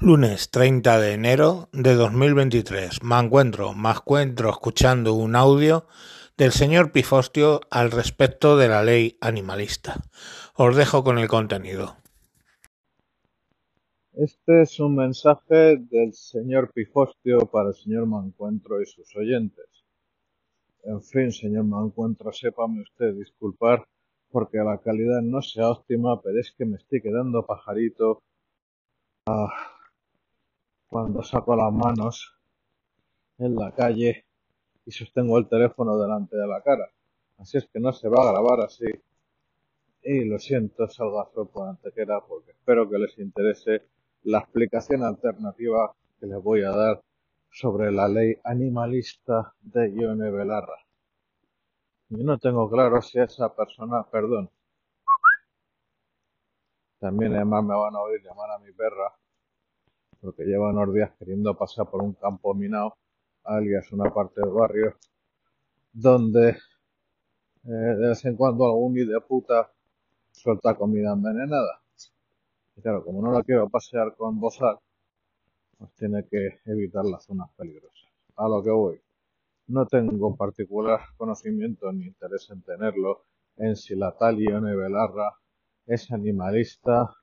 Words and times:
Lunes 0.00 0.50
treinta 0.50 0.98
de 0.98 1.12
enero 1.12 1.68
de 1.72 1.94
dos 1.94 2.12
mil 2.12 2.34
veintitrés 2.34 3.00
Me 3.04 3.16
encuentro, 3.16 3.74
me 3.74 3.90
encuentro 3.90 4.50
escuchando 4.50 5.14
un 5.14 5.36
audio 5.36 5.86
del 6.36 6.50
señor 6.50 6.90
Pifostio 6.90 7.60
al 7.70 7.92
respecto 7.92 8.56
de 8.56 8.66
la 8.66 8.82
ley 8.82 9.16
animalista. 9.20 10.02
Os 10.56 10.74
dejo 10.74 11.04
con 11.04 11.18
el 11.18 11.28
contenido. 11.28 11.96
Este 14.14 14.62
es 14.62 14.80
un 14.80 14.96
mensaje 14.96 15.76
del 15.78 16.12
señor 16.12 16.72
Pifostio 16.72 17.38
para 17.46 17.68
el 17.68 17.74
señor 17.76 18.06
Mancuentro 18.06 18.82
y 18.82 18.86
sus 18.86 19.14
oyentes. 19.14 19.68
En 20.82 21.02
fin, 21.02 21.30
señor 21.30 21.64
Mancuentro, 21.64 22.32
sépame 22.32 22.82
usted 22.82 23.14
disculpar 23.14 23.84
porque 24.28 24.58
la 24.58 24.78
calidad 24.78 25.22
no 25.22 25.40
sea 25.40 25.70
óptima, 25.70 26.20
pero 26.20 26.40
es 26.40 26.52
que 26.58 26.64
me 26.64 26.78
estoy 26.78 27.00
quedando 27.00 27.46
pajarito. 27.46 28.18
Ah, 29.26 29.63
cuando 30.94 31.24
saco 31.24 31.56
las 31.56 31.72
manos 31.72 32.36
en 33.38 33.56
la 33.56 33.72
calle 33.72 34.26
y 34.86 34.92
sostengo 34.92 35.36
el 35.38 35.48
teléfono 35.48 35.98
delante 35.98 36.36
de 36.36 36.46
la 36.46 36.62
cara. 36.62 36.88
Así 37.36 37.58
es 37.58 37.66
que 37.66 37.80
no 37.80 37.92
se 37.92 38.08
va 38.08 38.22
a 38.22 38.30
grabar 38.30 38.60
así. 38.60 38.86
Y 40.04 40.24
lo 40.24 40.38
siento, 40.38 40.86
salga 40.86 41.28
por 41.32 41.68
antequera 41.68 42.20
porque 42.20 42.52
espero 42.52 42.88
que 42.88 42.98
les 42.98 43.18
interese 43.18 43.88
la 44.22 44.38
explicación 44.38 45.02
alternativa 45.02 45.92
que 46.20 46.28
les 46.28 46.40
voy 46.40 46.62
a 46.62 46.70
dar 46.70 47.02
sobre 47.50 47.90
la 47.90 48.06
ley 48.06 48.38
animalista 48.44 49.52
de 49.62 49.92
Ione 49.96 50.30
Belarra. 50.30 50.78
Yo 52.10 52.22
no 52.22 52.38
tengo 52.38 52.70
claro 52.70 53.02
si 53.02 53.18
esa 53.18 53.52
persona, 53.52 54.04
perdón, 54.04 54.48
también 57.00 57.34
además 57.34 57.64
me 57.64 57.74
van 57.74 57.96
a 57.96 58.00
oír 58.00 58.22
llamar 58.22 58.52
a 58.52 58.58
mi 58.60 58.70
perra 58.70 59.12
porque 60.24 60.44
lleva 60.44 60.70
unos 60.70 60.94
días 60.94 61.12
queriendo 61.18 61.54
pasar 61.54 61.90
por 61.90 62.02
un 62.02 62.14
campo 62.14 62.54
minado, 62.54 62.96
alias 63.44 63.92
una 63.92 64.10
parte 64.12 64.40
del 64.40 64.52
barrio, 64.52 64.96
donde 65.92 66.48
eh, 66.48 67.70
de 67.70 68.08
vez 68.08 68.24
en 68.24 68.34
cuando 68.34 68.64
algún 68.64 68.94
de 68.94 69.20
puta 69.20 69.70
suelta 70.32 70.74
comida 70.76 71.12
envenenada. 71.12 71.82
Y 72.74 72.80
claro, 72.80 73.04
como 73.04 73.20
no 73.20 73.32
la 73.32 73.42
quiero 73.42 73.68
pasear 73.68 74.16
con 74.16 74.40
bozal, 74.40 74.78
pues 75.76 75.92
tiene 75.92 76.26
que 76.26 76.58
evitar 76.64 77.04
las 77.04 77.24
zonas 77.24 77.50
peligrosas. 77.54 78.10
A 78.36 78.48
lo 78.48 78.62
que 78.62 78.70
voy. 78.70 79.00
No 79.66 79.86
tengo 79.86 80.34
particular 80.36 81.00
conocimiento 81.18 81.92
ni 81.92 82.06
interés 82.06 82.48
en 82.50 82.62
tenerlo 82.62 83.24
en 83.56 83.76
si 83.76 83.94
la 83.94 84.16
tal 84.16 84.38
Ione 84.40 84.74
Belarra 84.74 85.34
es 85.86 86.10
animalista 86.10 87.14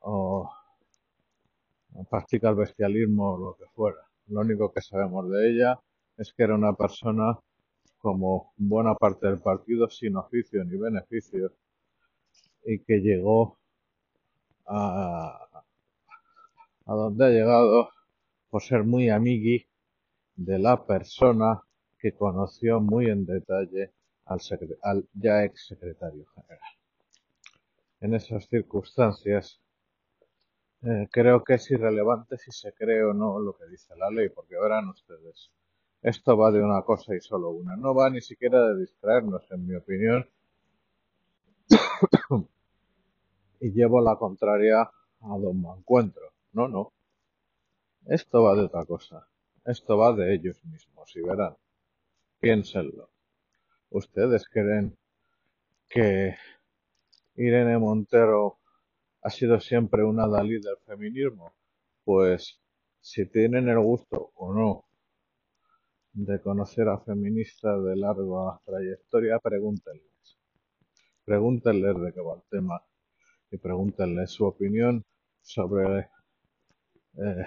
o 0.00 0.50
practica 2.12 2.50
el 2.50 2.56
bestialismo 2.56 3.32
o 3.32 3.38
lo 3.38 3.56
que 3.56 3.64
fuera. 3.74 4.06
Lo 4.26 4.40
único 4.40 4.70
que 4.70 4.82
sabemos 4.82 5.30
de 5.30 5.50
ella 5.50 5.80
es 6.18 6.30
que 6.34 6.42
era 6.42 6.54
una 6.54 6.74
persona 6.74 7.38
como 8.02 8.52
buena 8.58 8.94
parte 8.96 9.28
del 9.28 9.40
partido 9.40 9.88
sin 9.88 10.16
oficio 10.16 10.62
ni 10.62 10.76
beneficio 10.76 11.52
y 12.66 12.80
que 12.80 12.98
llegó 12.98 13.56
a, 14.66 15.64
a 16.84 16.92
donde 16.92 17.24
ha 17.24 17.30
llegado 17.30 17.88
por 18.50 18.62
ser 18.62 18.84
muy 18.84 19.08
amigui 19.08 19.66
de 20.36 20.58
la 20.58 20.84
persona 20.84 21.62
que 21.98 22.12
conoció 22.12 22.78
muy 22.78 23.06
en 23.06 23.24
detalle 23.24 23.90
al, 24.26 24.38
al 24.82 25.08
ya 25.14 25.44
ex 25.44 25.66
secretario 25.66 26.26
general. 26.34 26.72
En 28.02 28.12
esas 28.12 28.46
circunstancias, 28.48 29.62
eh, 30.84 31.08
creo 31.10 31.44
que 31.44 31.54
es 31.54 31.70
irrelevante 31.70 32.36
si 32.38 32.50
se 32.50 32.72
cree 32.72 33.04
o 33.04 33.12
no 33.14 33.38
lo 33.38 33.56
que 33.56 33.66
dice 33.66 33.94
la 33.96 34.10
ley, 34.10 34.28
porque 34.30 34.58
verán 34.58 34.88
ustedes, 34.88 35.52
esto 36.02 36.36
va 36.36 36.50
de 36.50 36.60
una 36.60 36.82
cosa 36.82 37.14
y 37.14 37.20
solo 37.20 37.50
una. 37.50 37.76
No 37.76 37.94
va 37.94 38.10
ni 38.10 38.20
siquiera 38.20 38.60
de 38.68 38.80
distraernos, 38.80 39.48
en 39.52 39.66
mi 39.66 39.76
opinión. 39.76 40.28
y 43.60 43.70
llevo 43.70 44.00
la 44.00 44.16
contraria 44.16 44.80
a 44.82 45.38
don 45.38 45.62
Mancuentro. 45.62 46.32
No, 46.52 46.66
no. 46.66 46.92
Esto 48.06 48.42
va 48.42 48.56
de 48.56 48.62
otra 48.62 48.84
cosa. 48.84 49.28
Esto 49.64 49.96
va 49.96 50.12
de 50.12 50.34
ellos 50.34 50.64
mismos, 50.64 51.14
y 51.14 51.20
verán. 51.22 51.56
Piénsenlo. 52.40 53.10
¿Ustedes 53.90 54.48
creen 54.48 54.98
que 55.88 56.34
Irene 57.36 57.78
Montero 57.78 58.58
ha 59.22 59.30
sido 59.30 59.60
siempre 59.60 60.04
una 60.04 60.26
Dalí 60.26 60.60
del 60.60 60.76
feminismo? 60.86 61.54
Pues 62.04 62.60
si 63.00 63.26
tienen 63.26 63.68
el 63.68 63.78
gusto 63.78 64.32
o 64.34 64.52
no 64.52 64.84
de 66.12 66.40
conocer 66.40 66.88
a 66.88 66.98
feministas 66.98 67.82
de 67.84 67.96
larga 67.96 68.60
trayectoria, 68.64 69.38
pregúntenles. 69.38 70.38
Pregúntenles 71.24 72.00
de 72.00 72.12
qué 72.12 72.20
va 72.20 72.34
el 72.34 72.42
tema 72.50 72.82
y 73.50 73.56
pregúntenles 73.58 74.30
su 74.30 74.44
opinión 74.44 75.04
sobre 75.40 76.10
eh, 77.14 77.46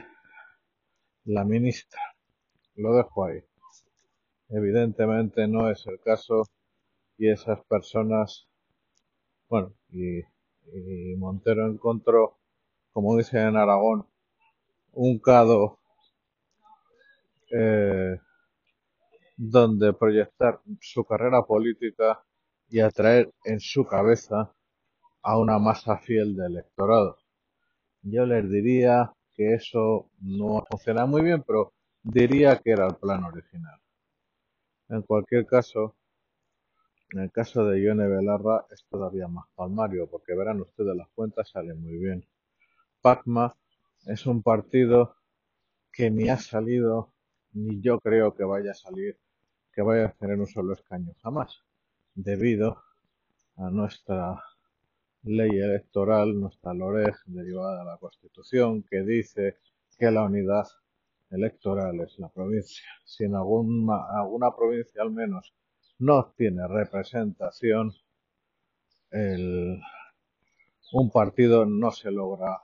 la 1.26 1.44
ministra. 1.44 2.02
Lo 2.76 2.96
dejo 2.96 3.26
ahí. 3.26 3.44
Evidentemente 4.50 5.48
no 5.48 5.70
es 5.70 5.86
el 5.88 6.00
caso 6.00 6.44
y 7.18 7.30
esas 7.30 7.64
personas, 7.66 8.48
bueno, 9.50 9.74
y 9.90 10.22
y 10.74 11.16
Montero 11.16 11.68
encontró, 11.68 12.38
como 12.92 13.18
dice 13.18 13.40
en 13.40 13.56
Aragón, 13.56 14.06
un 14.94 15.20
cado 15.20 15.80
eh, 17.52 18.18
donde 19.38 19.94
proyectar 19.94 20.62
su 20.80 21.04
carrera 21.04 21.44
política 21.44 22.24
y 22.70 22.80
atraer 22.80 23.32
en 23.44 23.60
su 23.60 23.86
cabeza 23.86 24.54
a 25.22 25.38
una 25.38 25.60
masa 25.60 25.98
fiel 25.98 26.36
de 26.36 26.46
electorado. 26.48 27.18
Yo 28.02 28.26
les 28.26 28.50
diría 28.50 29.12
que 29.34 29.54
eso 29.54 30.10
no 30.22 30.64
funciona 30.70 31.06
muy 31.06 31.22
bien, 31.22 31.44
pero 31.46 31.74
diría 32.04 32.60
que 32.60 32.72
era 32.72 32.88
el 32.88 32.96
plan 32.96 33.24
original. 33.24 33.80
En 34.90 35.02
cualquier 35.02 35.46
caso, 35.46 35.96
en 37.12 37.20
el 37.20 37.32
caso 37.32 37.66
de 37.66 37.82
Ione 37.82 38.08
Belarra 38.08 38.66
es 38.72 38.86
todavía 38.90 39.28
más 39.28 39.46
palmario, 39.56 40.08
porque 40.10 40.36
verán 40.36 40.62
ustedes 40.62 40.96
las 40.96 41.10
cuentas 41.10 41.50
salen 41.50 41.82
muy 41.82 41.98
bien. 41.98 42.26
Pacma 43.02 43.56
es 44.06 44.26
un 44.26 44.42
partido 44.42 45.16
que 45.92 46.10
ni 46.10 46.30
ha 46.30 46.38
salido, 46.38 47.14
ni 47.54 47.80
yo 47.82 48.00
creo 48.00 48.36
que 48.36 48.44
vaya 48.44 48.72
a 48.72 48.76
salir, 48.76 49.18
que 49.72 49.82
vaya 49.82 50.06
a 50.08 50.12
tener 50.14 50.40
un 50.40 50.48
solo 50.48 50.74
escaño 50.74 51.14
jamás, 51.22 51.62
debido 52.14 52.82
a 53.58 53.70
nuestra 53.70 54.44
ley 55.24 55.50
electoral, 55.50 56.40
nuestra 56.40 56.74
LOREG 56.74 57.16
derivada 57.26 57.80
de 57.80 57.86
la 57.86 57.98
Constitución, 57.98 58.84
que 58.84 59.02
dice 59.02 59.58
que 59.98 60.12
la 60.12 60.24
unidad 60.24 60.68
electoral 61.30 62.00
es 62.02 62.20
la 62.20 62.30
provincia. 62.30 62.88
Si 63.06 63.24
en 63.24 63.36
alguna 63.36 64.56
provincia 64.56 65.02
al 65.02 65.12
menos 65.12 65.54
no 66.00 66.34
tiene 66.38 66.68
representación, 66.68 67.94
el, 69.12 69.80
un 70.94 71.12
partido 71.12 71.66
no 71.66 71.92
se 71.92 72.12
logra, 72.12 72.62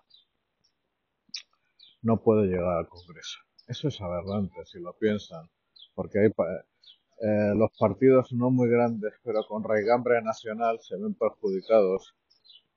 no 2.01 2.21
puede 2.21 2.47
llegar 2.47 2.77
al 2.77 2.87
Congreso. 2.87 3.39
Eso 3.67 3.87
es 3.87 4.01
aberrante 4.01 4.65
si 4.65 4.79
lo 4.79 4.93
piensan, 4.97 5.49
porque 5.93 6.19
hay 6.19 6.27
eh, 6.27 7.53
los 7.55 7.71
partidos 7.77 8.33
no 8.33 8.49
muy 8.49 8.69
grandes, 8.69 9.13
pero 9.23 9.45
con 9.47 9.63
raigambre 9.63 10.21
nacional, 10.21 10.79
se 10.81 10.97
ven 10.97 11.13
perjudicados 11.13 12.15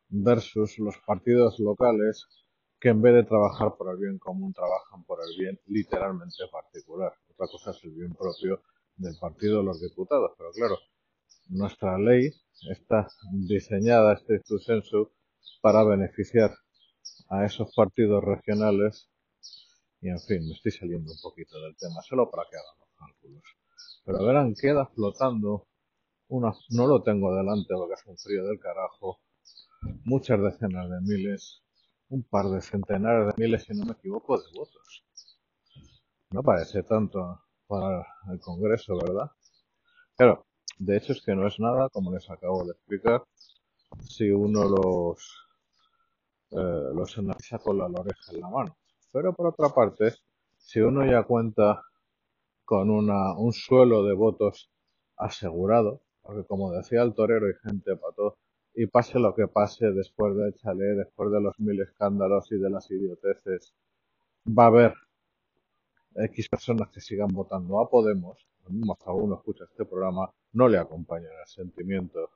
versus 0.09 0.79
los 0.79 0.97
partidos 0.99 1.59
locales 1.59 2.29
que 2.79 2.91
en 2.91 3.01
vez 3.01 3.15
de 3.15 3.25
trabajar 3.25 3.75
por 3.77 3.91
el 3.91 3.97
bien 3.97 4.19
común 4.19 4.53
trabajan 4.53 5.03
por 5.05 5.19
el 5.27 5.39
bien 5.39 5.59
literalmente 5.67 6.47
particular. 6.53 7.13
Otra 7.31 7.47
cosa 7.47 7.71
es 7.71 7.83
el 7.85 7.93
bien 7.93 8.15
propio 8.15 8.63
del 8.97 9.17
partido 9.19 9.59
de 9.59 9.65
los 9.65 9.81
diputados. 9.81 10.33
Pero 10.37 10.51
claro, 10.53 10.79
nuestra 11.49 11.99
ley 11.99 12.31
está 12.71 13.07
diseñada, 13.33 14.15
este 14.15 14.41
sensu, 14.61 15.11
para 15.61 15.85
beneficiar 15.85 16.55
a 17.29 17.45
esos 17.45 17.73
partidos 17.75 18.23
regionales. 18.25 19.11
Y 20.01 20.09
en 20.09 20.21
fin, 20.21 20.47
me 20.47 20.53
estoy 20.53 20.73
saliendo 20.73 21.13
un 21.13 21.19
poquito 21.23 21.61
del 21.61 21.77
tema, 21.77 22.03
solo 22.03 22.31
para 22.31 22.45
que 22.51 22.57
hagan 22.57 22.79
los 22.79 22.89
cálculos. 22.97 23.43
Pero 24.05 24.27
verán, 24.27 24.55
queda 24.55 24.87
flotando 24.87 25.67
una, 26.29 26.53
no 26.71 26.87
lo 26.87 27.03
tengo 27.03 27.35
delante 27.35 27.75
porque 27.75 27.95
es 27.95 28.07
un 28.07 28.19
frío 28.19 28.45
del 28.45 28.59
carajo, 28.59 29.21
muchas 30.05 30.41
decenas 30.41 30.91
de 30.91 31.01
miles, 31.01 31.63
un 32.09 32.23
par 32.23 32.47
de 32.47 32.61
centenares 32.61 33.35
de 33.35 33.43
miles, 33.43 33.65
si 33.65 33.75
no 33.75 33.87
me 33.87 33.93
equivoco, 33.93 34.39
de 34.39 34.45
votos. 34.55 35.05
No 36.31 36.43
parece 36.43 36.83
tanto 36.83 37.44
para 37.67 38.07
el 38.31 38.41
Congreso, 38.41 38.97
¿verdad? 38.97 39.31
Claro, 40.17 40.47
de 40.79 40.97
hecho 40.97 41.13
es 41.13 41.23
que 41.23 41.35
no 41.35 41.47
es 41.47 41.59
nada, 41.61 41.89
como 41.91 42.13
les 42.13 42.29
acabo 42.31 42.65
de 42.65 42.73
explicar, 42.73 43.25
si 44.01 44.31
uno 44.31 44.65
los, 44.69 45.47
eh, 46.51 46.91
los 46.95 47.19
analiza 47.19 47.59
con 47.59 47.79
la 47.79 47.87
oreja 47.87 48.33
en 48.33 48.41
la 48.41 48.49
mano. 48.49 48.77
Pero 49.13 49.33
por 49.35 49.49
otra 49.49 49.69
parte, 49.71 50.15
si 50.57 50.81
uno 50.81 51.05
ya 51.05 51.23
cuenta 51.25 51.83
con 52.65 52.91
una, 52.91 53.37
un 53.39 53.53
suelo 53.53 54.03
de 54.05 54.15
votos 54.15 54.71
asegurado, 55.17 56.03
porque 56.23 56.45
como 56.47 56.73
decía 56.73 57.03
el 57.03 57.15
torero 57.15 57.49
y 57.49 57.55
gente 57.63 57.97
pató, 57.97 58.39
y 58.75 58.87
pase 58.87 59.19
lo 59.19 59.35
que 59.35 59.47
pase 59.47 59.93
después 59.93 60.35
de 60.37 60.55
Chalet, 60.55 60.97
después 60.97 61.31
de 61.31 61.41
los 61.41 61.59
mil 61.61 61.81
escándalos 61.81 62.51
y 62.51 62.57
de 62.57 62.71
las 62.71 62.91
idioteces, 62.91 63.75
va 64.47 64.65
a 64.65 64.69
haber 64.69 64.95
X 66.17 66.49
personas 66.49 66.89
que 66.91 67.01
sigan 67.01 67.29
votando 67.29 67.81
a 67.81 67.91
Podemos, 67.91 68.47
hasta 68.93 69.13
uno 69.13 69.37
escucha 69.37 69.65
este 69.65 69.85
programa, 69.85 70.31
no 70.53 70.69
le 70.69 70.79
acompañan 70.79 71.33
el 71.41 71.47
sentimiento. 71.47 72.31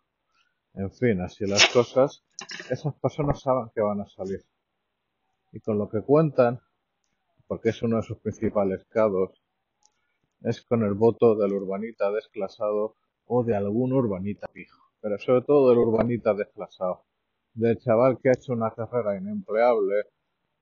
En 0.74 0.90
fin, 0.90 1.20
así 1.20 1.46
las 1.46 1.68
cosas, 1.68 2.24
esas 2.70 2.94
personas 2.96 3.40
saben 3.40 3.70
que 3.74 3.80
van 3.80 4.00
a 4.00 4.08
salir. 4.08 4.44
Y 5.52 5.60
con 5.60 5.78
lo 5.78 5.88
que 5.88 6.02
cuentan, 6.02 6.60
porque 7.46 7.70
es 7.70 7.82
uno 7.82 7.96
de 7.96 8.02
sus 8.02 8.18
principales 8.18 8.84
cados, 8.88 9.42
es 10.42 10.62
con 10.62 10.82
el 10.82 10.94
voto 10.94 11.34
del 11.34 11.52
urbanita 11.52 12.10
desclasado 12.12 12.96
o 13.26 13.42
de 13.44 13.56
algún 13.56 13.92
urbanita 13.92 14.46
pijo, 14.48 14.90
pero 15.00 15.18
sobre 15.18 15.42
todo 15.42 15.70
del 15.70 15.78
urbanita 15.78 16.34
desclasado, 16.34 17.04
del 17.54 17.78
chaval 17.78 18.18
que 18.18 18.30
ha 18.30 18.32
hecho 18.32 18.52
una 18.52 18.70
carrera 18.70 19.16
inempleable, 19.16 20.04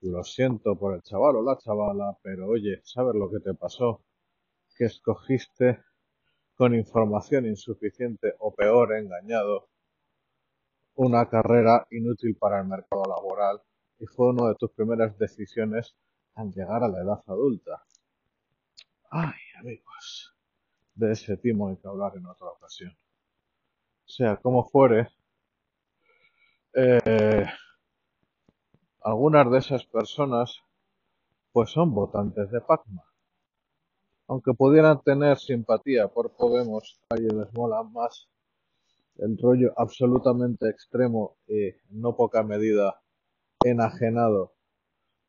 lo 0.01 0.23
siento 0.23 0.77
por 0.77 0.95
el 0.95 1.01
chaval 1.01 1.37
o 1.37 1.43
la 1.43 1.57
chavala, 1.57 2.17
pero 2.21 2.47
oye, 2.47 2.81
¿sabes 2.83 3.15
lo 3.15 3.29
que 3.29 3.39
te 3.39 3.53
pasó? 3.53 4.03
Que 4.75 4.85
escogiste 4.85 5.83
con 6.55 6.73
información 6.75 7.45
insuficiente 7.45 8.35
o 8.39 8.53
peor 8.53 8.95
engañado 8.95 9.69
una 10.95 11.29
carrera 11.29 11.87
inútil 11.91 12.35
para 12.35 12.59
el 12.61 12.67
mercado 12.67 13.03
laboral 13.07 13.61
y 13.99 14.05
fue 14.05 14.29
una 14.29 14.49
de 14.49 14.55
tus 14.55 14.71
primeras 14.71 15.17
decisiones 15.17 15.95
al 16.35 16.51
llegar 16.51 16.83
a 16.83 16.87
la 16.87 17.01
edad 17.01 17.23
adulta. 17.27 17.83
Ay, 19.09 19.39
amigos, 19.59 20.35
de 20.95 21.11
ese 21.11 21.37
timo 21.37 21.69
hay 21.69 21.77
que 21.77 21.87
hablar 21.87 22.13
en 22.15 22.25
otra 22.25 22.47
ocasión. 22.47 22.95
Sea 24.05 24.37
como 24.37 24.67
fuere, 24.67 25.09
eh, 26.73 27.45
algunas 29.07 29.49
de 29.49 29.59
esas 29.59 29.85
personas 29.85 30.63
pues 31.53 31.69
son 31.69 31.93
votantes 31.93 32.51
de 32.51 32.59
Pacma. 32.59 33.05
Aunque 34.27 34.53
pudieran 34.53 35.01
tener 35.01 35.37
simpatía 35.37 36.09
por 36.09 36.35
Podemos, 36.35 36.99
a 37.09 37.15
ellos 37.15 37.31
les 37.31 37.53
mola 37.53 37.83
más 37.83 38.27
el 39.15 39.37
rollo 39.37 39.71
absolutamente 39.77 40.67
extremo 40.67 41.37
y 41.47 41.71
no 41.89 42.17
poca 42.17 42.43
medida 42.43 43.01
enajenado 43.63 44.55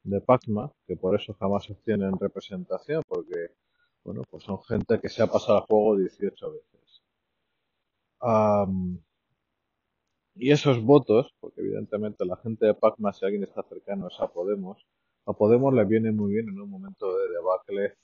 de 0.02 0.20
Pacma, 0.22 0.72
que 0.84 0.96
por 0.96 1.14
eso 1.14 1.34
jamás 1.34 1.70
obtienen 1.70 2.18
representación, 2.18 3.04
porque 3.06 3.54
bueno, 4.02 4.22
pues 4.28 4.42
son 4.42 4.60
gente 4.64 4.98
que 5.00 5.08
se 5.08 5.22
ha 5.22 5.28
pasado 5.28 5.58
el 5.58 5.64
juego 5.66 5.96
18 5.98 6.50
veces. 6.50 7.02
Y 10.38 10.52
esos 10.52 10.82
votos, 10.82 11.34
porque 11.40 11.60
evidentemente 11.60 12.24
la 12.24 12.36
gente 12.36 12.66
de 12.66 12.74
Pacma, 12.74 13.12
si 13.12 13.24
alguien 13.24 13.42
está 13.42 13.62
cercano 13.64 14.08
es 14.08 14.20
a 14.20 14.28
Podemos, 14.28 14.86
a 15.26 15.32
Podemos 15.32 15.74
le 15.74 15.84
viene 15.84 16.12
muy 16.12 16.32
bien 16.32 16.48
en 16.48 16.60
un 16.60 16.70
momento 16.70 17.16
de 17.16 17.28
debacle 17.28 17.94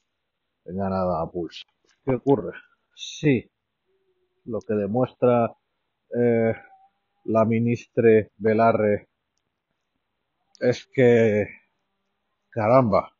en 0.64 0.76
ganada 0.76 1.22
a 1.22 1.30
pulso. 1.30 1.64
¿Qué 2.04 2.16
ocurre? 2.16 2.52
Sí, 2.96 3.48
lo 4.44 4.60
que 4.60 4.74
demuestra 4.74 5.54
eh, 6.16 6.54
la 7.24 7.44
ministre 7.44 8.30
Velarre 8.36 9.08
es 10.60 10.86
que, 10.92 11.46
caramba, 12.50 13.12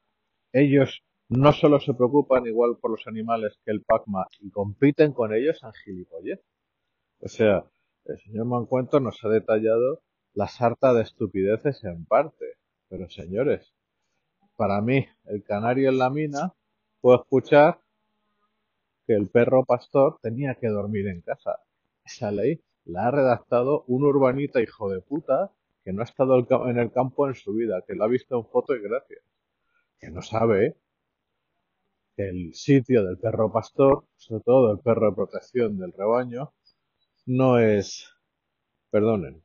ellos 0.53 1.03
no 1.29 1.53
solo 1.53 1.81
se 1.81 1.95
preocupan 1.95 2.47
igual 2.47 2.79
por 2.81 2.91
los 2.91 3.07
animales 3.07 3.59
que 3.65 3.71
el 3.71 3.83
Pacma 3.83 4.27
y 4.41 4.51
compiten 4.51 5.13
con 5.13 5.35
ellos 5.35 5.63
en 5.63 5.73
gilipollez. 5.73 6.41
O 7.21 7.29
sea, 7.29 7.65
el 8.07 8.19
señor 8.21 8.47
Mancuento 8.47 9.01
nos 9.01 9.25
ha 9.25 9.29
detallado 9.29 10.03
la 10.35 10.49
sarta 10.49 10.93
de 10.93 11.03
estupideces 11.03 11.83
en 11.85 12.05
parte. 12.05 12.59
Pero 12.89 13.09
señores, 13.09 13.75
para 14.57 14.81
mí, 14.81 15.07
el 15.25 15.43
canario 15.43 15.89
en 15.89 15.99
la 15.99 16.11
mina, 16.11 16.55
puedo 17.01 17.23
escuchar 17.23 17.81
que 19.07 19.15
el 19.15 19.29
perro 19.29 19.65
pastor 19.65 20.19
tenía 20.23 20.55
que 20.55 20.69
dormir 20.69 21.09
en 21.09 21.23
casa. 21.23 21.61
Esa 22.05 22.31
ley 22.31 22.63
la 22.85 23.09
ha 23.09 23.11
redactado 23.11 23.85
un 23.87 24.05
urbanita 24.05 24.61
hijo 24.61 24.91
de 24.91 25.01
puta 25.01 25.53
que 25.85 25.93
no 25.93 26.03
ha 26.03 26.05
estado 26.05 26.39
en 26.69 26.79
el 26.79 26.93
campo 26.93 27.29
en 27.29 27.35
su 27.35 27.53
vida, 27.53 27.83
que 27.87 27.95
lo 27.95 28.05
ha 28.05 28.09
visto 28.09 28.37
en 28.39 28.47
foto 28.47 28.75
y 28.75 28.83
gracias. 28.83 29.23
Que 29.99 30.11
no 30.11 30.23
sabe 30.23 30.77
que 32.17 32.29
el 32.29 32.55
sitio 32.55 33.05
del 33.05 33.19
perro 33.19 33.53
pastor, 33.53 34.07
sobre 34.17 34.43
todo 34.45 34.73
el 34.73 34.79
perro 34.81 35.11
de 35.11 35.17
protección 35.17 35.79
del 35.79 35.93
rebaño, 35.93 36.53
no 37.27 37.59
es, 37.59 38.09
perdonen, 38.91 39.43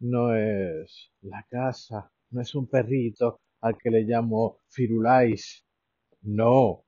no 0.00 0.34
es 0.34 1.12
la 1.22 1.46
casa, 1.48 2.10
no 2.30 2.40
es 2.40 2.54
un 2.54 2.66
perrito 2.66 3.40
al 3.60 3.76
que 3.78 3.90
le 3.90 4.02
llamo 4.02 4.60
Firulais, 4.68 5.66
no, 6.22 6.84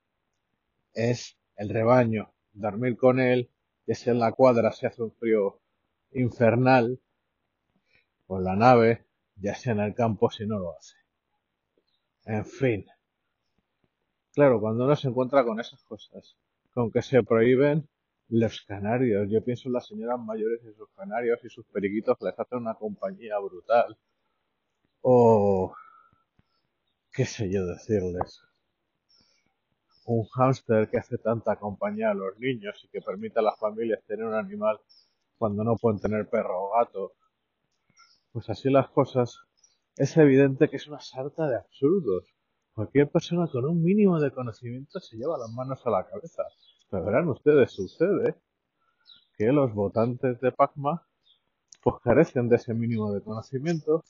es 0.93 1.37
el 1.55 1.69
rebaño, 1.69 2.33
dormir 2.53 2.97
con 2.97 3.19
él, 3.19 3.51
ya 3.85 3.95
sea 3.95 4.13
en 4.13 4.19
la 4.19 4.31
cuadra 4.31 4.71
si 4.71 4.85
hace 4.85 5.03
un 5.03 5.11
frío 5.11 5.61
infernal, 6.11 6.99
o 8.27 8.37
en 8.39 8.43
la 8.43 8.55
nave, 8.55 9.05
ya 9.35 9.55
sea 9.55 9.73
en 9.73 9.79
el 9.79 9.93
campo 9.93 10.29
si 10.29 10.45
no 10.45 10.59
lo 10.59 10.75
hace. 10.77 10.95
En 12.25 12.45
fin. 12.45 12.85
Claro, 14.33 14.59
cuando 14.59 14.85
uno 14.85 14.95
se 14.95 15.07
encuentra 15.07 15.45
con 15.45 15.59
esas 15.59 15.83
cosas, 15.83 16.37
con 16.77 16.91
que 16.91 17.01
se 17.01 17.23
prohíben 17.23 17.89
los 18.29 18.61
canarios, 18.61 19.27
yo 19.31 19.43
pienso 19.43 19.67
en 19.67 19.73
las 19.73 19.87
señoras 19.87 20.19
mayores 20.19 20.61
y 20.63 20.71
sus 20.75 20.87
canarios 20.95 21.39
y 21.43 21.49
sus 21.49 21.65
periquitos 21.65 22.15
les 22.21 22.37
hacen 22.37 22.59
una 22.59 22.75
compañía 22.75 23.39
brutal. 23.39 23.97
O 25.01 25.73
qué 27.11 27.25
sé 27.25 27.49
yo 27.49 27.65
decirles 27.65 28.43
un 30.05 30.23
hámster 30.25 30.87
que 30.87 30.99
hace 30.99 31.17
tanta 31.17 31.55
compañía 31.55 32.11
a 32.11 32.13
los 32.13 32.37
niños 32.37 32.79
y 32.83 32.89
que 32.89 33.01
permite 33.01 33.39
a 33.39 33.41
las 33.41 33.57
familias 33.57 34.03
tener 34.05 34.27
un 34.27 34.35
animal 34.35 34.79
cuando 35.39 35.63
no 35.63 35.77
pueden 35.77 35.99
tener 35.99 36.29
perro 36.29 36.65
o 36.65 36.73
gato. 36.77 37.13
Pues 38.31 38.51
así 38.51 38.69
las 38.69 38.87
cosas, 38.89 39.39
es 39.95 40.15
evidente 40.15 40.69
que 40.69 40.75
es 40.75 40.87
una 40.87 40.99
sarta 40.99 41.49
de 41.49 41.57
absurdos. 41.57 42.37
Cualquier 42.75 43.09
persona 43.09 43.47
con 43.47 43.65
un 43.65 43.81
mínimo 43.83 44.19
de 44.19 44.29
conocimiento 44.29 44.99
se 44.99 45.17
lleva 45.17 45.39
las 45.39 45.49
manos 45.49 45.81
a 45.83 45.89
la 45.89 46.05
cabeza. 46.07 46.43
Verán 46.89 47.27
ustedes, 47.27 47.71
sucede 47.71 48.35
que 49.37 49.51
los 49.51 49.73
votantes 49.73 50.39
de 50.39 50.53
Pacma 50.53 51.05
pues 51.83 51.97
carecen 52.01 52.47
de 52.47 52.55
ese 52.55 52.73
mínimo 52.73 53.13
de 53.13 53.21
conocimiento. 53.21 54.03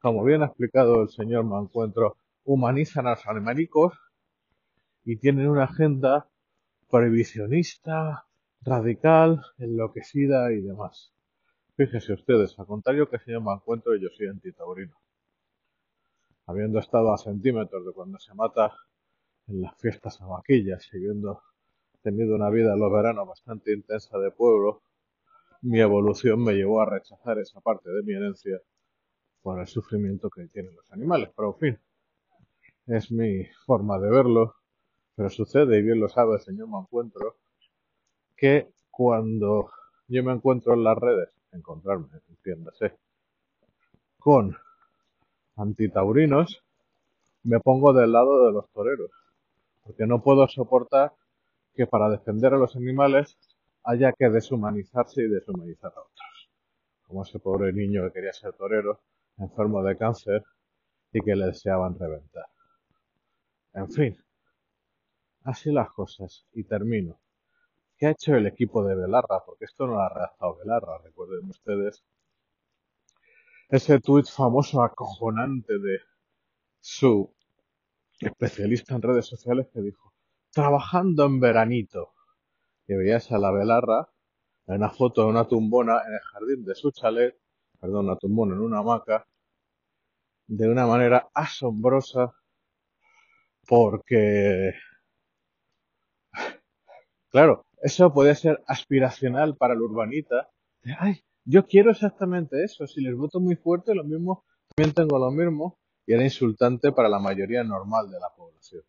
Como 0.00 0.22
bien 0.24 0.42
ha 0.42 0.46
explicado 0.46 1.02
el 1.02 1.08
señor 1.08 1.44
Mancuentro, 1.44 2.16
humanizan 2.44 3.06
a 3.06 3.10
los 3.10 3.26
animalicos 3.26 3.94
y 5.04 5.16
tienen 5.16 5.48
una 5.48 5.64
agenda 5.64 6.28
previsionista, 6.88 8.26
radical, 8.60 9.44
enloquecida 9.58 10.52
y 10.52 10.60
demás. 10.60 11.12
Fíjense 11.76 12.12
ustedes, 12.12 12.56
al 12.58 12.66
contrario 12.66 13.08
que 13.08 13.16
el 13.16 13.22
señor 13.22 13.42
Mancuentro, 13.42 13.96
yo 13.96 14.08
soy 14.16 14.28
antitaurino. 14.28 14.96
Habiendo 16.46 16.78
estado 16.78 17.12
a 17.12 17.18
centímetros 17.18 17.84
de 17.84 17.92
cuando 17.92 18.18
se 18.18 18.32
mata 18.34 18.72
en 19.48 19.62
las 19.62 19.76
fiestas 19.78 20.20
a 20.20 20.26
vaquillas 20.26 20.88
y 20.92 20.98
habiendo 20.98 21.42
tenido 22.02 22.34
una 22.34 22.50
vida 22.50 22.74
en 22.74 22.80
los 22.80 22.92
veranos 22.92 23.28
bastante 23.28 23.72
intensa 23.72 24.18
de 24.18 24.30
pueblo, 24.30 24.82
mi 25.62 25.80
evolución 25.80 26.42
me 26.42 26.54
llevó 26.54 26.80
a 26.80 26.86
rechazar 26.86 27.38
esa 27.38 27.60
parte 27.60 27.90
de 27.90 28.02
mi 28.02 28.14
herencia 28.14 28.60
por 29.42 29.60
el 29.60 29.66
sufrimiento 29.66 30.28
que 30.30 30.46
tienen 30.48 30.74
los 30.74 30.90
animales. 30.92 31.30
Pero 31.36 31.52
en 31.52 31.58
fin, 31.58 31.80
es 32.86 33.10
mi 33.12 33.44
forma 33.66 33.98
de 33.98 34.10
verlo 34.10 34.56
pero 35.14 35.28
sucede, 35.28 35.78
y 35.78 35.82
bien 35.82 36.00
lo 36.00 36.08
sabe 36.08 36.34
el 36.34 36.40
señor 36.40 36.68
Mancuentro, 36.68 37.36
que 38.36 38.72
cuando 38.90 39.70
yo 40.08 40.24
me 40.24 40.32
encuentro 40.32 40.74
en 40.74 40.84
las 40.84 40.96
redes, 40.98 41.28
encontrarme, 41.52 42.08
entiéndase, 42.28 42.96
con 44.18 44.56
antitaurinos, 45.56 46.64
me 47.42 47.60
pongo 47.60 47.92
del 47.92 48.12
lado 48.12 48.46
de 48.46 48.52
los 48.52 48.70
toreros, 48.70 49.10
porque 49.82 50.06
no 50.06 50.22
puedo 50.22 50.48
soportar 50.48 51.12
que 51.74 51.86
para 51.86 52.08
defender 52.10 52.54
a 52.54 52.58
los 52.58 52.76
animales 52.76 53.38
haya 53.84 54.12
que 54.12 54.28
deshumanizarse 54.28 55.22
y 55.22 55.28
deshumanizar 55.28 55.92
a 55.96 56.00
otros. 56.00 56.50
Como 57.06 57.22
ese 57.22 57.38
pobre 57.38 57.72
niño 57.72 58.02
que 58.04 58.12
quería 58.12 58.32
ser 58.32 58.52
torero, 58.54 59.00
enfermo 59.38 59.82
de 59.82 59.96
cáncer 59.96 60.44
y 61.12 61.20
que 61.20 61.34
le 61.34 61.46
deseaban 61.46 61.98
reventar. 61.98 62.46
En 63.74 63.90
fin, 63.90 64.16
Así 65.44 65.72
las 65.72 65.90
cosas. 65.90 66.46
Y 66.52 66.64
termino. 66.64 67.20
¿Qué 67.96 68.06
ha 68.06 68.10
hecho 68.10 68.34
el 68.34 68.46
equipo 68.46 68.84
de 68.84 68.94
Belarra? 68.94 69.44
Porque 69.44 69.64
esto 69.64 69.86
no 69.86 69.94
lo 69.94 70.00
ha 70.00 70.08
redactado 70.08 70.56
Belarra, 70.56 70.98
recuerden 70.98 71.48
ustedes 71.48 72.04
ese 73.68 74.00
tuit 74.00 74.26
famoso 74.26 74.82
acojonante 74.82 75.78
de 75.78 75.98
su 76.78 77.34
especialista 78.20 78.94
en 78.94 79.02
redes 79.02 79.26
sociales 79.26 79.66
que 79.72 79.80
dijo, 79.80 80.11
trabajando 80.52 81.24
en 81.24 81.40
veranito. 81.40 82.12
Y 82.86 82.94
veías 82.94 83.30
a 83.32 83.38
la 83.38 83.50
Belarra 83.50 84.08
en 84.66 84.76
una 84.76 84.90
foto 84.90 85.22
de 85.22 85.28
una 85.28 85.46
tumbona 85.46 86.00
en 86.06 86.14
el 86.14 86.20
jardín 86.20 86.64
de 86.64 86.74
su 86.74 86.90
chalet, 86.90 87.36
perdón, 87.80 88.06
una 88.06 88.16
tumbona 88.16 88.54
en 88.54 88.60
una 88.60 88.78
hamaca, 88.78 89.26
de 90.46 90.68
una 90.68 90.86
manera 90.86 91.28
asombrosa 91.34 92.34
porque, 93.66 94.74
claro, 97.30 97.64
eso 97.80 98.12
puede 98.12 98.34
ser 98.34 98.62
aspiracional 98.66 99.56
para 99.56 99.74
el 99.74 99.82
urbanita. 99.82 100.50
Ay, 100.98 101.22
yo 101.44 101.66
quiero 101.66 101.90
exactamente 101.90 102.64
eso. 102.64 102.86
Si 102.86 103.00
les 103.00 103.16
voto 103.16 103.40
muy 103.40 103.56
fuerte, 103.56 103.94
lo 103.94 104.04
mismo, 104.04 104.44
también 104.74 104.94
tengo 104.94 105.18
lo 105.18 105.30
mismo. 105.30 105.78
Y 106.06 106.14
era 106.14 106.24
insultante 106.24 106.90
para 106.92 107.08
la 107.08 107.20
mayoría 107.20 107.62
normal 107.62 108.10
de 108.10 108.18
la 108.18 108.28
población. 108.36 108.82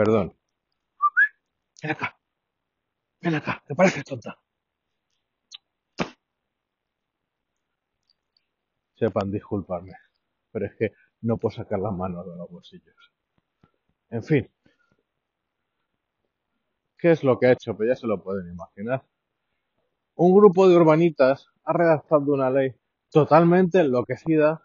Perdón. 0.00 0.34
Ven 1.82 1.90
acá. 1.90 2.18
Ven 3.20 3.34
acá. 3.34 3.62
¿Te 3.66 3.74
parece 3.74 4.02
tonta? 4.02 4.34
Sepan 8.94 9.30
disculparme. 9.30 9.92
Pero 10.52 10.64
es 10.64 10.74
que 10.76 10.92
no 11.20 11.36
puedo 11.36 11.54
sacar 11.54 11.80
las 11.80 11.92
manos 11.92 12.24
de 12.24 12.34
los 12.34 12.48
bolsillos. 12.50 13.12
En 14.08 14.24
fin. 14.24 14.50
¿Qué 16.96 17.10
es 17.10 17.22
lo 17.22 17.38
que 17.38 17.48
ha 17.48 17.52
hecho? 17.52 17.76
Pues 17.76 17.90
ya 17.90 17.96
se 17.96 18.06
lo 18.06 18.22
pueden 18.22 18.50
imaginar. 18.50 19.04
Un 20.14 20.34
grupo 20.34 20.66
de 20.66 20.76
urbanitas 20.76 21.50
ha 21.64 21.74
redactado 21.74 22.32
una 22.32 22.48
ley 22.48 22.74
totalmente 23.10 23.80
enloquecida, 23.80 24.62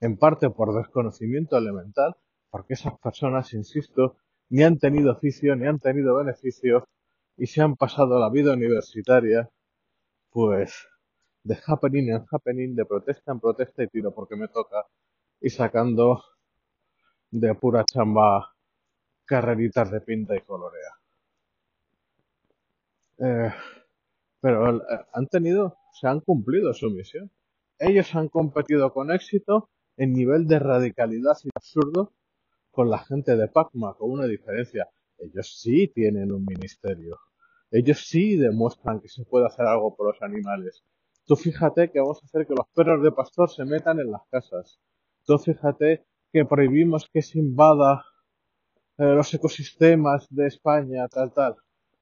en 0.00 0.18
parte 0.18 0.50
por 0.50 0.74
desconocimiento 0.74 1.56
elemental, 1.56 2.16
porque 2.50 2.74
esas 2.74 2.98
personas, 2.98 3.54
insisto, 3.54 4.16
ni 4.50 4.62
han 4.62 4.78
tenido 4.78 5.12
oficio, 5.12 5.56
ni 5.56 5.66
han 5.66 5.78
tenido 5.78 6.16
beneficios, 6.16 6.84
y 7.36 7.46
se 7.46 7.62
han 7.62 7.76
pasado 7.76 8.18
la 8.18 8.30
vida 8.30 8.52
universitaria, 8.54 9.50
pues, 10.30 10.86
de 11.44 11.58
happening 11.66 12.10
en 12.10 12.24
happening, 12.30 12.74
de 12.74 12.84
protesta 12.86 13.32
en 13.32 13.40
protesta 13.40 13.82
y 13.82 13.88
tiro 13.88 14.14
porque 14.14 14.36
me 14.36 14.48
toca, 14.48 14.84
y 15.40 15.50
sacando 15.50 16.22
de 17.30 17.54
pura 17.54 17.84
chamba 17.84 18.54
carreritas 19.24 19.90
de 19.90 20.00
pinta 20.00 20.36
y 20.36 20.40
colorea. 20.40 20.92
Eh, 23.18 23.52
pero 24.40 24.76
eh, 24.76 24.80
han 25.12 25.26
tenido, 25.26 25.76
se 25.92 26.06
han 26.06 26.20
cumplido 26.20 26.72
su 26.74 26.90
misión. 26.90 27.30
Ellos 27.78 28.14
han 28.14 28.28
competido 28.28 28.92
con 28.92 29.10
éxito 29.10 29.70
en 29.96 30.12
nivel 30.12 30.46
de 30.46 30.58
radicalidad 30.58 31.36
y 31.44 31.50
absurdo 31.54 32.12
con 32.74 32.90
la 32.90 32.98
gente 32.98 33.36
de 33.36 33.48
Pacma, 33.48 33.94
con 33.94 34.10
una 34.10 34.26
diferencia. 34.26 34.88
Ellos 35.18 35.58
sí 35.60 35.88
tienen 35.94 36.32
un 36.32 36.44
ministerio. 36.44 37.18
Ellos 37.70 38.06
sí 38.06 38.36
demuestran 38.36 39.00
que 39.00 39.08
se 39.08 39.24
puede 39.24 39.46
hacer 39.46 39.66
algo 39.66 39.96
por 39.96 40.08
los 40.08 40.20
animales. 40.22 40.84
Tú 41.24 41.36
fíjate 41.36 41.90
que 41.90 42.00
vamos 42.00 42.22
a 42.22 42.26
hacer 42.26 42.46
que 42.46 42.54
los 42.54 42.68
perros 42.74 43.02
de 43.02 43.12
pastor 43.12 43.48
se 43.50 43.64
metan 43.64 43.98
en 44.00 44.10
las 44.10 44.22
casas. 44.30 44.78
Tú 45.24 45.38
fíjate 45.38 46.04
que 46.32 46.44
prohibimos 46.44 47.08
que 47.10 47.22
se 47.22 47.38
invada 47.38 48.04
eh, 48.98 49.14
los 49.14 49.32
ecosistemas 49.32 50.26
de 50.30 50.46
España, 50.48 51.08
tal, 51.08 51.32
tal. 51.32 51.56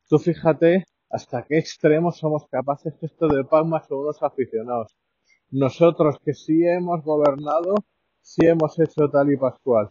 Tú 0.08 0.18
fíjate 0.18 0.84
hasta 1.10 1.44
qué 1.44 1.58
extremos 1.58 2.16
somos 2.16 2.46
capaces 2.50 2.94
que 2.98 3.06
esto 3.06 3.28
de 3.28 3.44
Pacma 3.44 3.82
son 3.86 3.98
unos 3.98 4.22
aficionados. 4.22 4.96
Nosotros 5.50 6.16
que 6.24 6.32
sí 6.32 6.64
hemos 6.66 7.04
gobernado, 7.04 7.74
sí 8.22 8.46
hemos 8.46 8.78
hecho 8.80 9.08
tal 9.10 9.30
y 9.30 9.36
pascual. 9.36 9.90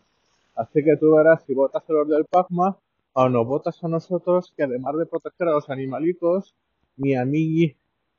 Así 0.56 0.84
que 0.84 0.98
tú 0.98 1.16
verás 1.16 1.44
si 1.46 1.54
votas 1.54 1.84
a 1.88 1.94
los 1.94 2.08
del 2.08 2.26
Pacma 2.26 2.78
o 3.14 3.30
nos 3.30 3.48
votas 3.48 3.84
a 3.84 3.88
nosotros, 3.88 4.54
que 4.56 4.64
además 4.64 4.96
de 4.98 5.06
proteger 5.06 5.48
a 5.48 5.54
los 5.54 5.70
animalicos, 5.70 6.56
mi 6.98 7.16
amigui 7.16 7.78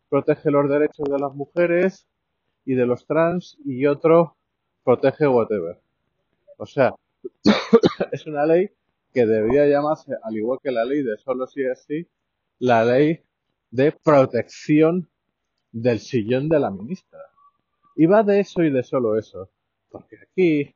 protege 0.08 0.50
los 0.50 0.68
derechos 0.68 1.08
de 1.08 1.18
las 1.18 1.34
mujeres 1.34 2.06
y 2.64 2.74
de 2.74 2.86
los 2.86 3.06
trans 3.06 3.58
y 3.64 3.86
otro 3.86 4.36
protege 4.84 5.26
whatever. 5.26 5.80
O 6.58 6.66
sea, 6.66 6.94
es 8.12 8.26
una 8.26 8.46
ley 8.46 8.70
que 9.12 9.26
debería 9.26 9.66
llamarse, 9.66 10.12
al 10.22 10.36
igual 10.36 10.58
que 10.62 10.70
la 10.70 10.84
ley 10.84 11.02
de 11.02 11.16
solo 11.18 11.46
si 11.46 11.62
es 11.62 11.84
sí, 11.86 12.06
la 12.58 12.84
ley 12.84 13.20
de 13.70 13.92
protección 13.92 15.08
del 15.72 15.98
sillón 16.00 16.48
de 16.48 16.60
la 16.60 16.70
ministra. 16.70 17.20
Y 17.96 18.06
va 18.06 18.22
de 18.22 18.40
eso 18.40 18.62
y 18.62 18.70
de 18.70 18.82
solo 18.82 19.18
eso. 19.18 19.50
Porque 19.90 20.16
aquí, 20.22 20.74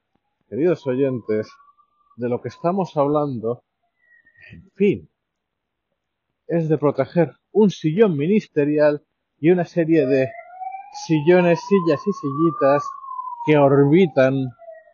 queridos 0.49 0.87
oyentes, 0.87 1.49
de 2.17 2.29
lo 2.29 2.41
que 2.41 2.49
estamos 2.49 2.97
hablando, 2.97 3.63
en 4.53 4.71
fin, 4.75 5.11
es 6.47 6.69
de 6.69 6.79
proteger 6.79 7.33
un 7.53 7.71
sillón 7.71 8.17
ministerial 8.17 9.05
y 9.39 9.51
una 9.51 9.65
serie 9.65 10.07
de 10.07 10.29
sillones, 11.07 11.61
sillas 11.69 12.01
y 12.07 12.13
sillitas 12.13 12.89
que 13.45 13.57
orbitan 13.57 14.35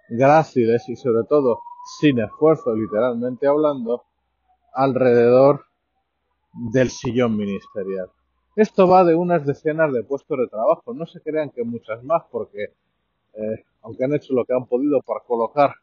gráciles 0.08 0.88
y 0.88 0.96
sobre 0.96 1.24
todo 1.28 1.60
sin 1.98 2.18
esfuerzo, 2.20 2.74
literalmente 2.74 3.46
hablando, 3.46 4.04
alrededor 4.72 5.66
del 6.72 6.90
sillón 6.90 7.36
ministerial. 7.36 8.10
Esto 8.56 8.88
va 8.88 9.04
de 9.04 9.14
unas 9.14 9.46
decenas 9.46 9.92
de 9.92 10.02
puestos 10.02 10.38
de 10.38 10.48
trabajo, 10.48 10.94
no 10.94 11.06
se 11.06 11.20
crean 11.20 11.50
que 11.50 11.62
muchas 11.64 12.02
más, 12.04 12.22
porque 12.30 12.74
eh, 13.34 13.64
aunque 13.82 14.04
han 14.04 14.14
hecho 14.14 14.34
lo 14.34 14.44
que 14.44 14.54
han 14.54 14.66
podido 14.66 15.00
para 15.02 15.20
colocar 15.20 15.74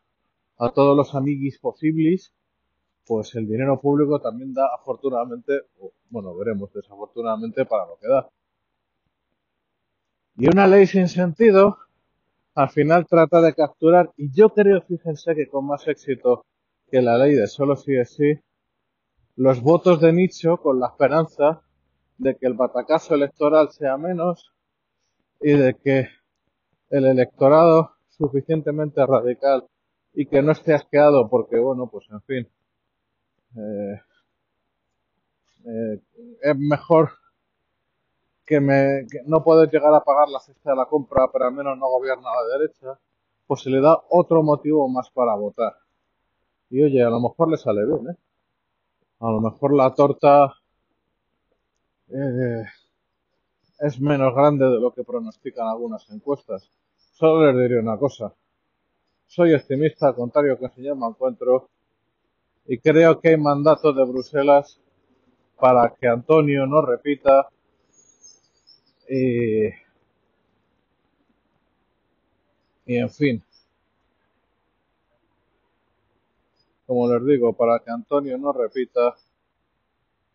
a 0.57 0.71
todos 0.71 0.95
los 0.95 1.15
amiguis 1.15 1.59
posibles, 1.59 2.33
pues 3.05 3.33
el 3.35 3.47
dinero 3.47 3.79
público 3.79 4.19
también 4.19 4.53
da 4.53 4.67
afortunadamente, 4.75 5.61
bueno, 6.09 6.35
veremos 6.35 6.71
desafortunadamente 6.73 7.65
para 7.65 7.85
lo 7.85 7.97
que 7.97 8.07
da. 8.07 8.29
Y 10.37 10.47
una 10.47 10.67
ley 10.67 10.85
sin 10.85 11.07
sentido, 11.07 11.77
al 12.55 12.69
final 12.69 13.07
trata 13.07 13.41
de 13.41 13.53
capturar, 13.53 14.11
y 14.15 14.31
yo 14.31 14.49
creo, 14.49 14.81
fíjense 14.81 15.35
que 15.35 15.47
con 15.47 15.65
más 15.65 15.87
éxito 15.87 16.45
que 16.89 17.01
la 17.01 17.17
ley 17.17 17.35
de 17.35 17.47
solo 17.47 17.75
sí 17.75 17.95
es 17.95 18.13
sí, 18.13 18.39
los 19.35 19.61
votos 19.61 20.01
de 20.01 20.13
nicho 20.13 20.57
con 20.57 20.79
la 20.79 20.87
esperanza 20.87 21.61
de 22.17 22.35
que 22.35 22.45
el 22.45 22.53
batacazo 22.53 23.15
electoral 23.15 23.71
sea 23.71 23.97
menos 23.97 24.51
y 25.39 25.53
de 25.53 25.75
que 25.75 26.09
el 26.89 27.05
electorado 27.05 27.91
suficientemente 28.09 29.05
radical 29.05 29.67
y 30.13 30.25
que 30.25 30.41
no 30.41 30.51
esté 30.51 30.73
asqueado 30.73 31.29
porque, 31.29 31.57
bueno, 31.59 31.87
pues 31.87 32.05
en 32.11 32.21
fin, 32.21 32.49
eh, 33.55 34.01
eh, 35.65 36.01
es 36.41 36.57
mejor 36.57 37.11
que, 38.45 38.59
me, 38.59 39.05
que 39.09 39.19
no 39.25 39.43
puedo 39.43 39.65
llegar 39.65 39.93
a 39.93 40.03
pagar 40.03 40.29
la 40.29 40.39
cesta 40.39 40.71
de 40.71 40.77
la 40.77 40.85
compra, 40.85 41.29
pero 41.31 41.45
al 41.45 41.53
menos 41.53 41.77
no 41.77 41.87
gobierna 41.87 42.29
la 42.29 42.57
derecha, 42.57 42.99
pues 43.45 43.61
se 43.61 43.69
le 43.69 43.81
da 43.81 43.95
otro 44.09 44.43
motivo 44.43 44.87
más 44.89 45.09
para 45.11 45.35
votar. 45.35 45.73
Y 46.69 46.83
oye, 46.83 47.03
a 47.03 47.09
lo 47.09 47.19
mejor 47.19 47.49
le 47.49 47.57
sale 47.57 47.85
bien, 47.85 48.09
¿eh? 48.09 48.17
A 49.19 49.31
lo 49.31 49.41
mejor 49.41 49.75
la 49.75 49.93
torta 49.93 50.53
eh, 52.09 52.63
es 53.79 53.99
menos 53.99 54.33
grande 54.35 54.65
de 54.65 54.79
lo 54.79 54.93
que 54.93 55.03
pronostican 55.03 55.67
algunas 55.67 56.09
encuestas. 56.09 56.69
Solo 57.13 57.51
les 57.51 57.69
diré 57.69 57.79
una 57.79 57.97
cosa. 57.97 58.33
Soy 59.25 59.53
optimista, 59.53 60.13
contrario 60.13 60.57
que 60.57 60.65
el 60.65 60.71
señor 60.71 60.97
me 60.97 61.07
encuentro, 61.07 61.69
y 62.65 62.77
creo 62.79 63.19
que 63.19 63.29
hay 63.29 63.37
mandato 63.37 63.93
de 63.93 64.05
Bruselas 64.05 64.79
para 65.59 65.93
que 65.95 66.07
Antonio 66.07 66.65
no 66.65 66.81
repita 66.81 67.49
y, 69.07 69.67
y 72.85 72.97
en 72.97 73.09
fin, 73.09 73.43
como 76.85 77.11
les 77.11 77.25
digo, 77.25 77.53
para 77.53 77.79
que 77.79 77.91
Antonio 77.91 78.37
no 78.37 78.51
repita 78.51 79.15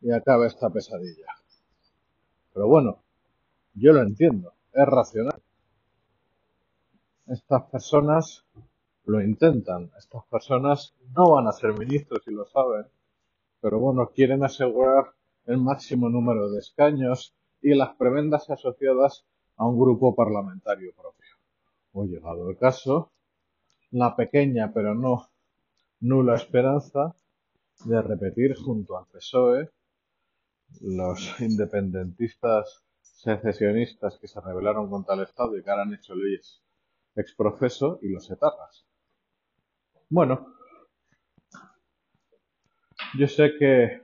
y 0.00 0.12
acabe 0.12 0.46
esta 0.46 0.70
pesadilla. 0.70 1.26
Pero 2.52 2.68
bueno, 2.68 2.98
yo 3.74 3.92
lo 3.92 4.02
entiendo, 4.02 4.54
es 4.72 4.86
racional. 4.86 5.40
Estas 7.26 7.62
personas 7.70 8.44
lo 9.06 9.20
intentan, 9.22 9.90
estas 9.98 10.24
personas 10.26 10.94
no 11.14 11.32
van 11.32 11.48
a 11.48 11.52
ser 11.52 11.78
ministros 11.78 12.22
y 12.26 12.32
lo 12.32 12.46
saben, 12.46 12.86
pero 13.60 13.78
bueno, 13.78 14.10
quieren 14.14 14.44
asegurar 14.44 15.14
el 15.46 15.58
máximo 15.58 16.08
número 16.08 16.50
de 16.50 16.58
escaños 16.58 17.34
y 17.60 17.74
las 17.74 17.94
prebendas 17.96 18.48
asociadas 18.50 19.24
a 19.56 19.66
un 19.66 19.78
grupo 19.78 20.14
parlamentario 20.14 20.92
propio. 20.94 21.30
O 21.92 22.04
llegado 22.04 22.50
el 22.50 22.56
caso, 22.56 23.12
la 23.90 24.16
pequeña 24.16 24.72
pero 24.72 24.94
no 24.94 25.28
nula 26.00 26.34
esperanza 26.34 27.14
de 27.84 28.02
repetir 28.02 28.54
junto 28.56 28.98
al 28.98 29.06
PSOE 29.06 29.70
los 30.80 31.40
independentistas 31.40 32.83
secesionistas 33.14 34.18
que 34.18 34.28
se 34.28 34.40
rebelaron 34.40 34.90
contra 34.90 35.14
el 35.14 35.22
Estado 35.22 35.56
y 35.56 35.62
que 35.62 35.70
ahora 35.70 35.84
han 35.84 35.94
hecho 35.94 36.14
leyes 36.14 36.62
exprofeso 37.14 37.98
y 38.02 38.08
los 38.08 38.28
etarras. 38.30 38.86
Bueno, 40.10 40.54
yo 43.16 43.28
sé 43.28 43.54
que 43.58 44.02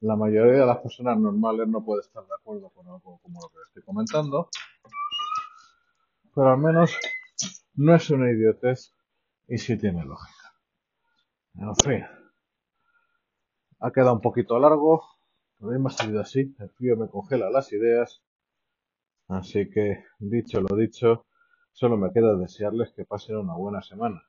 la 0.00 0.16
mayoría 0.16 0.60
de 0.60 0.66
las 0.66 0.78
personas 0.78 1.18
normales 1.18 1.68
no 1.68 1.84
puede 1.84 2.00
estar 2.00 2.24
de 2.24 2.34
acuerdo 2.34 2.70
con 2.70 2.86
algo 2.86 3.18
como 3.22 3.40
lo 3.40 3.48
que 3.48 3.62
estoy 3.68 3.82
comentando, 3.82 4.48
pero 6.34 6.50
al 6.50 6.58
menos 6.58 6.96
no 7.74 7.94
es 7.94 8.10
una 8.10 8.30
idiotez 8.30 8.92
y 9.46 9.58
sí 9.58 9.78
tiene 9.78 10.04
lógica. 10.04 10.54
En 11.54 11.74
fin, 11.76 12.04
ha 13.80 13.90
quedado 13.90 14.14
un 14.14 14.20
poquito 14.20 14.58
largo, 14.58 15.04
pero 15.58 15.78
me 15.78 15.88
ha 15.88 15.90
salido 15.90 16.20
así, 16.20 16.54
el 16.58 16.70
frío 16.70 16.96
me 16.96 17.08
congela 17.08 17.50
las 17.50 17.72
ideas, 17.72 18.22
así 19.28 19.68
que 19.70 20.04
dicho 20.18 20.60
lo 20.60 20.76
dicho, 20.76 21.26
solo 21.72 21.96
me 21.96 22.12
queda 22.12 22.36
desearles 22.36 22.92
que 22.92 23.04
pasen 23.04 23.36
una 23.36 23.54
buena 23.54 23.82
semana. 23.82 24.22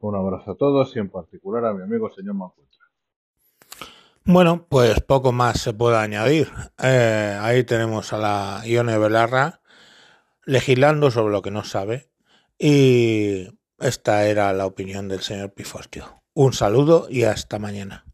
Un 0.00 0.16
abrazo 0.16 0.52
a 0.52 0.56
todos 0.56 0.96
y 0.96 0.98
en 0.98 1.10
particular 1.10 1.64
a 1.66 1.74
mi 1.74 1.82
amigo 1.82 2.10
señor 2.10 2.34
Mancuentra. 2.34 2.80
Bueno, 4.24 4.66
pues 4.68 5.00
poco 5.00 5.32
más 5.32 5.60
se 5.60 5.72
puede 5.72 5.96
añadir. 5.96 6.48
Eh, 6.82 7.36
ahí 7.40 7.64
tenemos 7.64 8.12
a 8.12 8.18
la 8.18 8.62
Ione 8.64 8.98
Belarra 8.98 9.60
legislando 10.44 11.10
sobre 11.10 11.32
lo 11.32 11.42
que 11.42 11.50
no 11.50 11.64
sabe 11.64 12.10
y 12.58 13.48
esta 13.78 14.26
era 14.26 14.52
la 14.52 14.66
opinión 14.66 15.08
del 15.08 15.20
señor 15.20 15.52
Pifostio. 15.52 16.22
Un 16.34 16.52
saludo 16.52 17.06
y 17.10 17.24
hasta 17.24 17.58
mañana. 17.58 18.04